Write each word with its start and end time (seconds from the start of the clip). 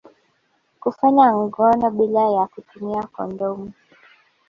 Kufanya 0.81 1.27
ngono 1.41 1.87
bila 1.97 2.23
ya 2.35 2.43
kutumia 2.51 3.03
kondomu 3.13 3.67